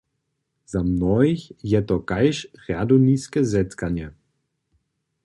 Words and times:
Za 0.65 0.81
mnohich 0.91 1.43
je 1.73 1.79
to 1.91 1.97
kaž 2.11 2.35
rjadowniske 2.63 3.45
zetkanje. 3.53 4.07